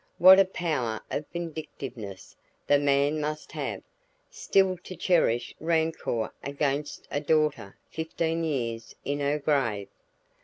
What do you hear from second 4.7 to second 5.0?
to